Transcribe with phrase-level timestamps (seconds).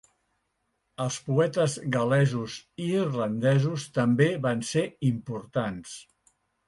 [1.03, 2.55] Els poetes gal·lesos
[2.85, 5.95] i irlandesos també van ser importants.